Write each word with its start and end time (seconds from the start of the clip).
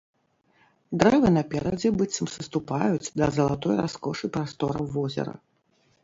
Дрэвы 1.01 1.29
наперадзе 1.33 1.89
быццам 1.97 2.27
саступаюць 2.35 3.11
да 3.21 3.27
залатой 3.35 3.75
раскошы 3.81 4.31
прастораў 4.39 4.89
возера. 4.97 5.35